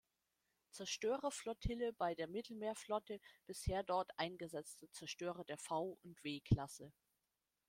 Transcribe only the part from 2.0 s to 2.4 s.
der